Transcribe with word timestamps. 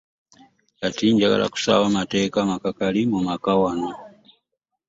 Kati 0.79 1.05
njagala 1.13 1.45
kussaawo 1.53 1.85
mateeka 1.97 2.39
makakali 2.51 3.01
mu 3.11 3.19
maka 3.27 3.51
wano. 3.61 3.89